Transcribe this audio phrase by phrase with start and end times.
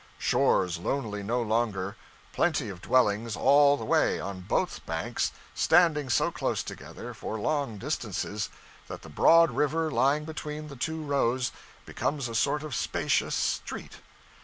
[0.17, 1.95] Shores lonely no longer.
[2.33, 7.77] Plenty of dwellings all the way, on both banks standing so close together, for long
[7.77, 8.49] distances,
[8.87, 11.51] that the broad river lying between the two rows,
[11.85, 13.97] becomes a sort of spacious street.